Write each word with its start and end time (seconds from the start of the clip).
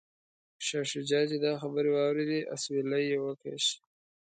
شاه 0.65 0.85
شجاع 0.91 1.23
چې 1.31 1.37
دا 1.45 1.51
خبرې 1.61 1.89
واوریدې 1.91 2.39
اسویلی 2.53 3.01
یې 3.09 3.17
وکیښ. 3.21 3.65